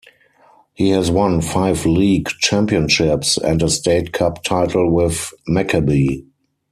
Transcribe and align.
He 0.73 0.89
has 0.89 1.11
won 1.11 1.41
five 1.41 1.85
league 1.85 2.27
championships 2.27 3.37
and 3.37 3.61
a 3.61 3.69
State 3.69 4.11
Cup 4.13 4.43
title 4.43 4.91
with 4.91 5.31
Maccabi. 5.47 6.23